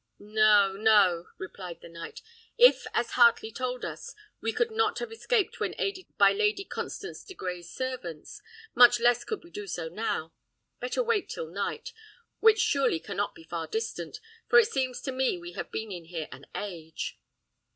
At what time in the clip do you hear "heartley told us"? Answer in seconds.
3.11-4.15